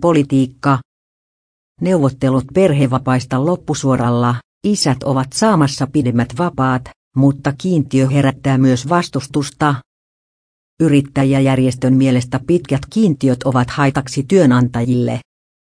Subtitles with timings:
[0.00, 0.78] Politiikka.
[1.80, 4.34] Neuvottelut perhevapaista loppusuoralla,
[4.66, 6.82] isät ovat saamassa pidemmät vapaat,
[7.16, 9.74] mutta kiintiö herättää myös vastustusta.
[10.80, 15.20] Yrittäjäjärjestön mielestä pitkät kiintiöt ovat haitaksi työnantajille.